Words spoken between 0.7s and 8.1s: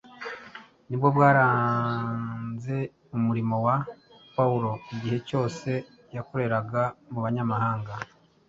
ni bwo bwaranze umurimo wa Pawulo igihe cyose yakoreraga mu Banyamahanga.